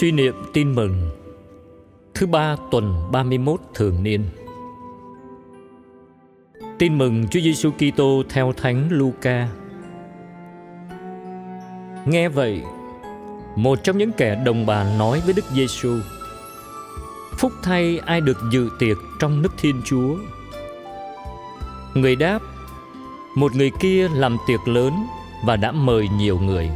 Suy 0.00 0.12
niệm 0.12 0.34
tin 0.52 0.74
mừng 0.74 1.10
Thứ 2.14 2.26
ba 2.26 2.56
tuần 2.70 3.08
31 3.12 3.60
thường 3.74 4.02
niên 4.02 4.24
Tin 6.78 6.98
mừng 6.98 7.28
Chúa 7.28 7.40
Giêsu 7.40 7.70
Kitô 7.70 8.22
theo 8.28 8.52
Thánh 8.52 8.88
Luca. 8.90 9.48
Nghe 12.06 12.28
vậy, 12.28 12.62
một 13.56 13.78
trong 13.84 13.98
những 13.98 14.12
kẻ 14.12 14.42
đồng 14.44 14.66
bàn 14.66 14.98
nói 14.98 15.22
với 15.24 15.34
Đức 15.34 15.44
Giêsu: 15.54 15.96
Phúc 17.38 17.52
thay 17.62 18.00
ai 18.06 18.20
được 18.20 18.38
dự 18.52 18.70
tiệc 18.78 18.96
trong 19.20 19.42
nước 19.42 19.52
Thiên 19.58 19.82
Chúa. 19.84 20.16
Người 21.94 22.16
đáp: 22.16 22.38
Một 23.34 23.54
người 23.54 23.70
kia 23.80 24.08
làm 24.14 24.36
tiệc 24.46 24.68
lớn 24.68 24.92
và 25.44 25.56
đã 25.56 25.72
mời 25.72 26.08
nhiều 26.18 26.38
người. 26.38 26.70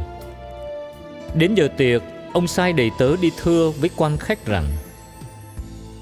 Đến 1.35 1.55
giờ 1.55 1.67
tiệc, 1.77 2.01
ông 2.33 2.47
sai 2.47 2.73
đầy 2.73 2.91
tớ 2.97 3.15
đi 3.21 3.31
thưa 3.43 3.71
với 3.79 3.89
quan 3.95 4.17
khách 4.17 4.45
rằng: 4.45 4.65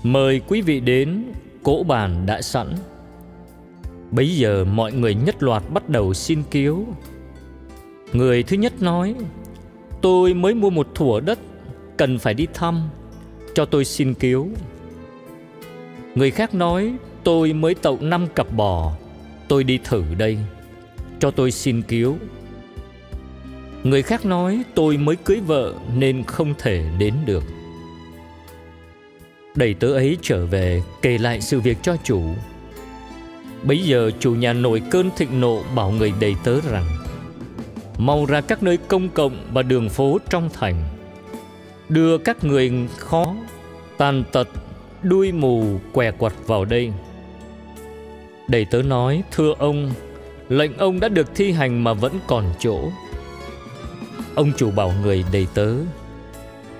Mời 0.03 0.41
quý 0.47 0.61
vị 0.61 0.79
đến, 0.79 1.23
cỗ 1.63 1.83
bàn 1.83 2.25
đã 2.25 2.41
sẵn. 2.41 2.75
Bấy 4.11 4.35
giờ 4.35 4.65
mọi 4.65 4.91
người 4.91 5.15
nhất 5.15 5.43
loạt 5.43 5.63
bắt 5.69 5.89
đầu 5.89 6.13
xin 6.13 6.43
cứu. 6.51 6.85
Người 8.13 8.43
thứ 8.43 8.57
nhất 8.57 8.81
nói 8.81 9.15
Tôi 10.01 10.33
mới 10.33 10.53
mua 10.53 10.69
một 10.69 10.87
thủa 10.95 11.19
đất 11.19 11.39
Cần 11.97 12.19
phải 12.19 12.33
đi 12.33 12.47
thăm 12.53 12.89
Cho 13.55 13.65
tôi 13.65 13.85
xin 13.85 14.13
cứu. 14.13 14.49
Người 16.15 16.31
khác 16.31 16.55
nói 16.55 16.93
Tôi 17.23 17.53
mới 17.53 17.75
tậu 17.75 17.97
năm 18.01 18.27
cặp 18.35 18.47
bò 18.55 18.93
Tôi 19.47 19.63
đi 19.63 19.79
thử 19.83 20.03
đây 20.17 20.37
Cho 21.19 21.31
tôi 21.31 21.51
xin 21.51 21.81
cứu. 21.81 22.17
Người 23.83 24.01
khác 24.01 24.25
nói 24.25 24.63
tôi 24.75 24.97
mới 24.97 25.15
cưới 25.15 25.39
vợ 25.39 25.73
Nên 25.95 26.23
không 26.23 26.53
thể 26.57 26.85
đến 26.97 27.13
được. 27.25 27.43
Đầy 29.55 29.73
tớ 29.73 29.93
ấy 29.93 30.17
trở 30.21 30.45
về 30.45 30.81
Kể 31.01 31.17
lại 31.17 31.41
sự 31.41 31.59
việc 31.59 31.77
cho 31.81 31.95
chủ. 32.03 32.21
Bấy 33.63 33.83
giờ 33.83 34.11
chủ 34.19 34.35
nhà 34.35 34.53
nổi 34.53 34.81
cơn 34.91 35.09
thịnh 35.17 35.41
nộ 35.41 35.63
bảo 35.75 35.91
người 35.91 36.13
đầy 36.19 36.35
tớ 36.43 36.61
rằng 36.71 36.85
Mau 37.97 38.25
ra 38.25 38.41
các 38.41 38.63
nơi 38.63 38.77
công 38.77 39.09
cộng 39.09 39.37
và 39.53 39.61
đường 39.61 39.89
phố 39.89 40.17
trong 40.29 40.49
thành. 40.53 40.83
Đưa 41.89 42.17
các 42.17 42.43
người 42.43 42.71
khó, 42.97 43.35
tàn 43.97 44.23
tật, 44.31 44.47
đuôi 45.03 45.31
mù, 45.31 45.79
què 45.93 46.11
quặt 46.11 46.33
vào 46.47 46.65
đây. 46.65 46.91
Đầy 48.47 48.65
tớ 48.65 48.81
nói 48.81 49.23
Thưa 49.31 49.53
ông 49.57 49.91
Lệnh 50.49 50.77
ông 50.77 50.99
đã 50.99 51.09
được 51.09 51.35
thi 51.35 51.51
hành 51.51 51.83
mà 51.83 51.93
vẫn 51.93 52.13
còn 52.27 52.45
chỗ. 52.59 52.91
Ông 54.35 54.51
chủ 54.57 54.71
bảo 54.71 54.93
người 55.01 55.23
đầy 55.31 55.47
tớ. 55.53 55.73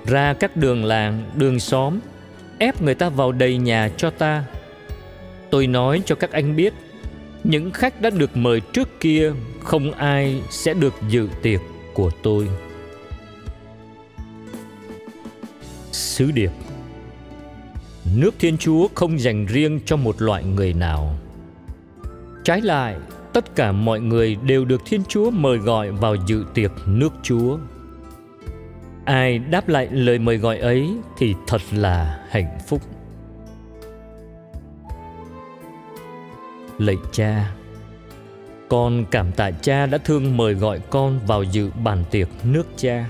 Ra 0.05 0.33
các 0.33 0.57
đường 0.57 0.85
làng, 0.85 1.31
đường 1.35 1.59
xóm 1.59 1.99
Ép 2.59 2.81
người 2.81 2.95
ta 2.95 3.09
vào 3.09 3.31
đầy 3.31 3.58
nhà 3.58 3.89
cho 3.97 4.09
ta. 4.09 4.43
Tôi 5.49 5.67
nói 5.67 6.02
cho 6.05 6.16
các 6.16 6.31
anh 6.31 6.55
biết 6.55 6.73
Những 7.43 7.71
khách 7.71 8.02
đã 8.02 8.09
được 8.09 8.38
mời 8.38 8.61
trước 8.73 8.99
kia 8.99 9.33
Không 9.63 9.91
ai 9.91 10.41
sẽ 10.49 10.73
được 10.73 10.93
dự 11.09 11.30
tiệc 11.41 11.59
của 11.93 12.11
tôi. 12.23 12.47
Sứ 15.91 16.31
điệp. 16.31 16.52
Nước 18.15 18.36
Thiên 18.39 18.58
Chúa 18.58 18.88
không 18.95 19.19
dành 19.19 19.45
riêng 19.45 19.80
cho 19.86 19.95
một 19.95 20.21
loại 20.21 20.43
người 20.43 20.73
nào. 20.73 21.17
Trái 22.43 22.61
lại, 22.61 22.95
tất 23.33 23.55
cả 23.55 23.71
mọi 23.71 23.99
người 23.99 24.35
đều 24.35 24.65
được 24.65 24.81
Thiên 24.85 25.03
Chúa 25.07 25.31
mời 25.31 25.57
gọi 25.57 25.91
vào 25.91 26.15
dự 26.15 26.45
tiệc 26.53 26.71
nước 26.85 27.13
Chúa. 27.23 27.57
Ai 29.05 29.39
đáp 29.39 29.69
lại 29.69 29.87
lời 29.91 30.19
mời 30.19 30.37
gọi 30.37 30.57
ấy 30.57 30.89
thì 31.17 31.35
thật 31.47 31.61
là 31.71 32.25
hạnh 32.29 32.57
phúc. 32.67 32.81
Lạy 36.77 36.97
cha, 37.11 37.52
Con 38.70 39.05
cảm 39.11 39.31
tạ 39.31 39.52
cha 39.52 39.86
đã 39.86 39.97
thương 39.97 40.37
mời 40.37 40.53
gọi 40.53 40.80
con 40.89 41.20
vào 41.27 41.43
dự 41.43 41.70
bàn 41.83 42.03
tiệc 42.11 42.27
nước 42.43 42.64
cha 42.77 43.05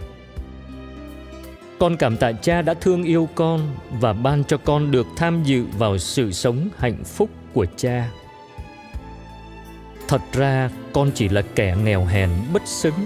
Con 1.79 1.97
cảm 1.97 2.17
tạ 2.17 2.31
cha 2.31 2.61
đã 2.61 2.73
thương 2.73 3.03
yêu 3.03 3.29
con 3.35 3.61
Và 3.99 4.13
ban 4.13 4.43
cho 4.43 4.57
con 4.57 4.91
được 4.91 5.07
tham 5.17 5.43
dự 5.43 5.65
vào 5.77 5.97
sự 5.97 6.31
sống 6.31 6.69
hạnh 6.77 7.03
phúc 7.03 7.29
của 7.53 7.65
cha 7.75 8.09
Thật 10.11 10.22
ra, 10.33 10.69
con 10.94 11.11
chỉ 11.16 11.29
là 11.29 11.41
kẻ 11.55 11.75
nghèo 11.83 12.05
hèn, 12.05 12.29
bất 12.53 12.61
xứng. 12.66 13.05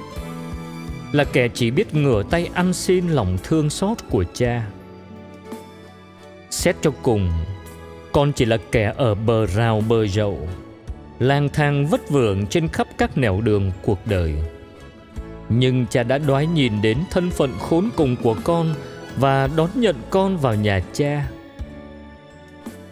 Là 1.12 1.24
kẻ 1.24 1.48
chỉ 1.48 1.72
biết 1.72 1.96
ngửa 1.96 2.24
tay 2.24 2.50
ăn 2.54 2.74
xin 2.74 3.08
lòng 3.08 3.38
thương 3.44 3.70
xót 3.70 3.98
của 4.10 4.24
cha. 4.34 4.68
Xét 6.50 6.76
cho 6.82 6.92
cùng, 7.02 7.32
con 8.12 8.32
chỉ 8.32 8.46
là 8.46 8.58
kẻ 8.72 8.94
ở 8.98 9.16
bờ 9.16 9.46
rào 9.46 9.84
bờ 9.90 10.08
dậu, 10.08 10.48
lang 11.20 11.50
thang 11.50 11.88
vất 11.88 12.10
vưởng 12.10 12.48
trên 12.48 12.68
khắp 12.68 12.88
các 12.98 13.18
nẻo 13.18 13.42
đường 13.42 13.72
cuộc 13.82 14.00
đời. 14.06 14.34
Nhưng 15.50 15.86
cha 15.90 16.04
đã 16.04 16.18
đoái 16.18 16.48
nhìn 16.48 16.82
đến 16.82 16.98
thân 17.12 17.30
phận 17.30 17.52
khốn 17.60 17.90
cùng 17.96 18.16
của 18.16 18.36
con 18.44 18.76
và 19.18 19.50
đón 19.56 19.70
nhận 19.76 19.96
con 20.10 20.38
vào 20.38 20.56
nhà 20.56 20.80
cha. 20.94 21.28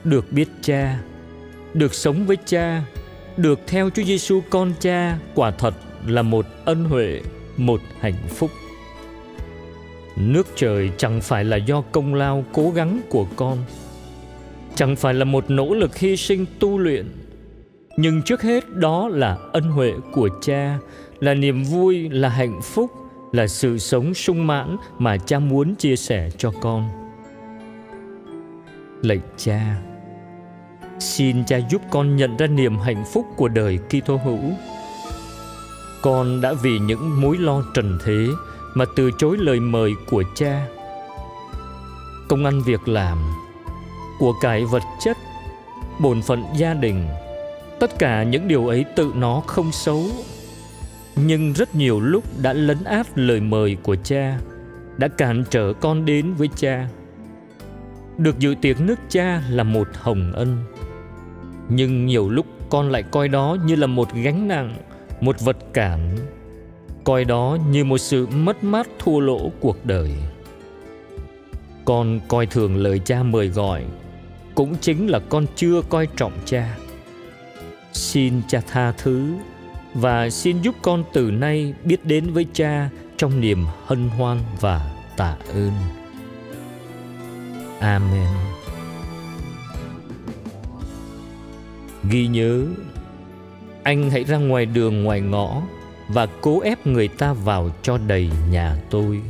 Được 0.03 0.31
biết 0.31 0.47
cha, 0.61 0.99
được 1.73 1.93
sống 1.93 2.25
với 2.25 2.37
cha 2.45 2.81
được 3.37 3.59
theo 3.67 3.89
Chúa 3.89 4.03
Giêsu 4.03 4.41
con 4.49 4.73
cha 4.79 5.17
quả 5.35 5.51
thật 5.51 5.73
là 6.07 6.21
một 6.21 6.45
ân 6.65 6.85
huệ, 6.85 7.21
một 7.57 7.81
hạnh 7.99 8.27
phúc. 8.29 8.51
Nước 10.15 10.47
trời 10.55 10.91
chẳng 10.97 11.21
phải 11.21 11.45
là 11.45 11.57
do 11.57 11.81
công 11.81 12.15
lao 12.15 12.45
cố 12.53 12.71
gắng 12.71 13.01
của 13.09 13.27
con, 13.35 13.57
chẳng 14.75 14.95
phải 14.95 15.13
là 15.13 15.25
một 15.25 15.49
nỗ 15.49 15.73
lực 15.73 15.97
hy 15.97 16.17
sinh 16.17 16.45
tu 16.59 16.77
luyện, 16.77 17.05
nhưng 17.97 18.21
trước 18.21 18.41
hết 18.41 18.69
đó 18.69 19.09
là 19.09 19.37
ân 19.53 19.63
huệ 19.63 19.93
của 20.11 20.29
cha, 20.41 20.77
là 21.19 21.33
niềm 21.33 21.63
vui, 21.63 22.09
là 22.09 22.29
hạnh 22.29 22.61
phúc, 22.63 22.91
là 23.31 23.47
sự 23.47 23.77
sống 23.77 24.13
sung 24.13 24.47
mãn 24.47 24.77
mà 24.99 25.17
cha 25.17 25.39
muốn 25.39 25.75
chia 25.75 25.95
sẻ 25.95 26.29
cho 26.37 26.51
con. 26.61 26.89
Lạy 29.01 29.19
cha 29.37 29.75
xin 30.99 31.45
cha 31.45 31.57
giúp 31.57 31.81
con 31.89 32.15
nhận 32.15 32.37
ra 32.37 32.47
niềm 32.47 32.77
hạnh 32.77 33.03
phúc 33.13 33.25
của 33.35 33.47
đời 33.47 33.79
Kitô 33.89 34.15
hữu. 34.15 34.39
Con 36.01 36.41
đã 36.41 36.53
vì 36.53 36.79
những 36.79 37.21
mối 37.21 37.37
lo 37.37 37.63
trần 37.73 37.99
thế 38.03 38.27
mà 38.73 38.85
từ 38.95 39.11
chối 39.17 39.37
lời 39.37 39.59
mời 39.59 39.91
của 40.09 40.23
cha. 40.35 40.67
Công 42.27 42.45
ăn 42.45 42.61
việc 42.61 42.87
làm 42.87 43.17
của 44.19 44.33
cải 44.41 44.65
vật 44.65 44.83
chất, 44.99 45.17
bổn 45.99 46.21
phận 46.21 46.43
gia 46.57 46.73
đình, 46.73 47.07
tất 47.79 47.99
cả 47.99 48.23
những 48.23 48.47
điều 48.47 48.67
ấy 48.67 48.85
tự 48.95 49.11
nó 49.15 49.41
không 49.47 49.71
xấu. 49.71 50.05
Nhưng 51.15 51.53
rất 51.53 51.75
nhiều 51.75 51.99
lúc 51.99 52.23
đã 52.41 52.53
lấn 52.53 52.83
át 52.83 53.07
lời 53.15 53.41
mời 53.41 53.77
của 53.83 53.95
cha, 53.95 54.39
đã 54.97 55.07
cản 55.07 55.43
trở 55.49 55.73
con 55.73 56.05
đến 56.05 56.33
với 56.33 56.49
cha. 56.55 56.87
Được 58.17 58.39
dự 58.39 58.55
tiệc 58.61 58.81
nước 58.81 58.99
cha 59.09 59.41
là 59.49 59.63
một 59.63 59.87
hồng 59.93 60.31
ân 60.35 60.57
nhưng 61.69 62.05
nhiều 62.05 62.29
lúc 62.29 62.45
con 62.69 62.91
lại 62.91 63.03
coi 63.03 63.27
đó 63.27 63.57
như 63.65 63.75
là 63.75 63.87
một 63.87 64.13
gánh 64.13 64.47
nặng, 64.47 64.75
một 65.21 65.41
vật 65.41 65.57
cản, 65.73 66.17
coi 67.03 67.25
đó 67.25 67.57
như 67.69 67.83
một 67.85 67.97
sự 67.97 68.27
mất 68.27 68.63
mát 68.63 68.87
thua 68.99 69.19
lỗ 69.19 69.51
cuộc 69.59 69.85
đời. 69.85 70.11
Con 71.85 72.19
coi 72.27 72.45
thường 72.45 72.77
lời 72.77 73.01
cha 73.05 73.23
mời 73.23 73.47
gọi, 73.47 73.83
cũng 74.55 74.75
chính 74.81 75.07
là 75.07 75.19
con 75.19 75.45
chưa 75.55 75.81
coi 75.89 76.07
trọng 76.15 76.33
cha. 76.45 76.77
Xin 77.93 78.41
cha 78.47 78.61
tha 78.67 78.91
thứ 78.91 79.33
và 79.93 80.29
xin 80.29 80.61
giúp 80.61 80.75
con 80.81 81.03
từ 81.13 81.31
nay 81.31 81.73
biết 81.83 82.05
đến 82.05 82.33
với 82.33 82.45
cha 82.53 82.89
trong 83.17 83.41
niềm 83.41 83.65
hân 83.85 84.09
hoan 84.09 84.39
và 84.59 84.91
tạ 85.17 85.37
ơn. 85.53 85.71
Amen. 87.79 88.27
Ghi 92.09 92.27
nhớ, 92.27 92.65
anh 93.83 94.09
hãy 94.09 94.23
ra 94.23 94.37
ngoài 94.37 94.65
đường 94.65 95.03
ngoài 95.03 95.21
ngõ 95.21 95.61
và 96.07 96.27
cố 96.41 96.59
ép 96.59 96.87
người 96.87 97.07
ta 97.07 97.33
vào 97.33 97.69
cho 97.81 97.97
đầy 98.07 98.29
nhà 98.51 98.75
tôi. 98.89 99.21